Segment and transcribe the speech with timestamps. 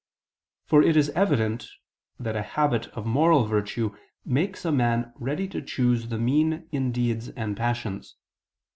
[0.65, 1.67] For it is evident
[2.19, 6.91] that a habit of moral virtue makes a man ready to choose the mean in
[6.91, 8.15] deeds and passions.